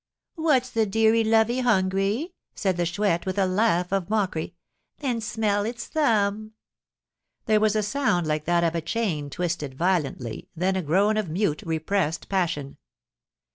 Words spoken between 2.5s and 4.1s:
said the Chouette, with a laugh of